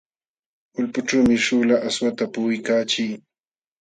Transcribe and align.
Ulpućhuumi 0.79 1.35
śhuula 1.43 1.75
aswata 1.87 2.23
puquykaachii. 2.33 3.13